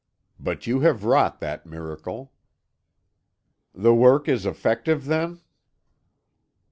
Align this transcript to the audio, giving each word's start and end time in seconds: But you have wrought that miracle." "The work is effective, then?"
But 0.39 0.65
you 0.65 0.79
have 0.79 1.03
wrought 1.03 1.39
that 1.41 1.67
miracle." 1.67 2.33
"The 3.75 3.93
work 3.93 4.27
is 4.27 4.47
effective, 4.47 5.05
then?" 5.05 5.41